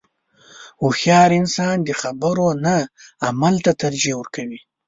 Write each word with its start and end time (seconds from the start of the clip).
•هوښیار 0.81 1.29
انسان 1.41 1.77
د 1.83 1.89
خبرو 2.01 2.47
نه 2.65 2.75
عمل 3.27 3.55
ته 3.65 3.71
ترجیح 3.81 4.15
ورکوي. 4.17 4.59